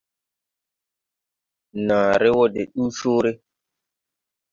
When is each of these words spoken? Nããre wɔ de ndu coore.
Nããre 1.85 2.27
wɔ 2.37 2.43
de 2.53 2.61
ndu 2.67 2.83
coore. 2.97 3.31